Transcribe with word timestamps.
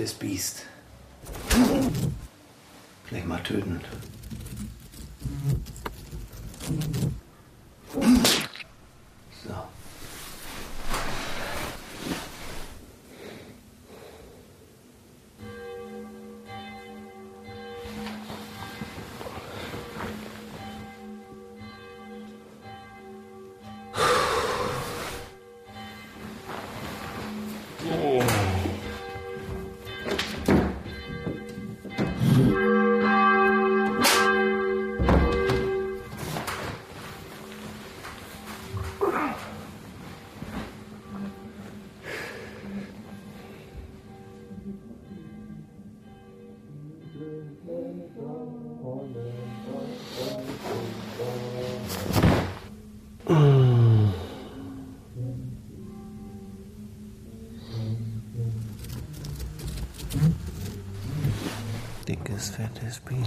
Fettes 0.00 0.14
Biest. 0.14 0.62
Gleich 3.10 3.26
mal 3.26 3.42
töten. 3.42 3.82
Dick 47.60 47.68
as 62.30 62.50
fat 62.50 62.82
as 62.82 62.98
bean. 63.00 63.26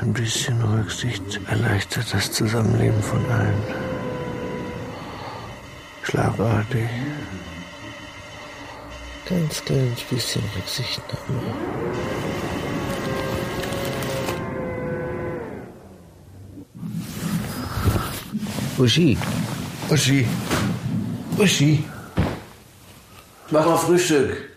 Ein 0.00 0.12
bisschen 0.12 0.62
Rücksicht 0.62 1.40
erleichtert 1.48 2.14
das 2.14 2.32
Zusammenleben 2.32 3.02
von 3.02 3.24
allen. 3.30 3.62
Schlagartig. 6.02 6.88
Ganz 9.26 9.64
kleines 9.64 10.02
bisschen 10.02 10.42
Rücksichtnahme. 10.54 11.40
Uschi. 18.76 19.16
Uschi. 19.88 20.26
Uschi. 21.38 21.84
Mach 23.50 23.64
mal 23.64 23.78
Frühstück. 23.78 24.53